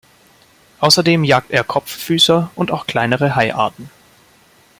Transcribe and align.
Außerdem 0.79 1.23
jagt 1.23 1.51
er 1.51 1.63
Kopffüßer 1.63 2.49
und 2.55 2.71
auch 2.71 2.87
kleinere 2.87 3.35
Haiarten. 3.35 3.91